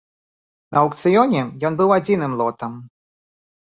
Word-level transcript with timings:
На 0.75 0.83
аўкцыёне 0.85 1.41
ён 1.71 1.79
быў 1.85 1.97
адзіным 2.01 2.31
лотам. 2.43 2.71